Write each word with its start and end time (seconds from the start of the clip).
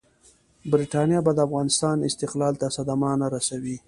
برټانیه 0.71 1.19
به 1.25 1.31
د 1.35 1.39
افغانستان 1.47 1.97
استقلال 2.09 2.53
ته 2.61 2.67
صدمه 2.75 3.11
نه 3.21 3.27
رسوي. 3.35 3.77